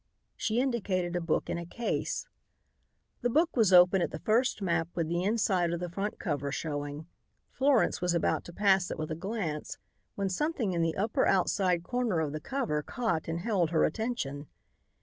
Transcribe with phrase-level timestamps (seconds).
[0.35, 2.27] She indicated a book in a case.
[3.21, 6.51] The book was open at the first map with the inside of the front cover
[6.51, 7.05] showing.
[7.51, 9.77] Florence was about to pass it with a glance
[10.15, 14.47] when something in the upper outside corner of the cover caught and held her attention.